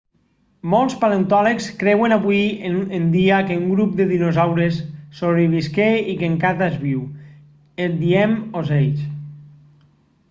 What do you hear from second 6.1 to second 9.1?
i que encata és viu en diem ocells